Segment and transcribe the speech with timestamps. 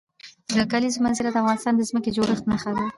[0.55, 2.85] د کلیزو منظره د افغانستان د ځمکې د جوړښت نښه ده.